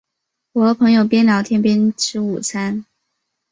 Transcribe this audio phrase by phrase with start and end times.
[0.53, 2.85] 我和朋友边聊天边吃午餐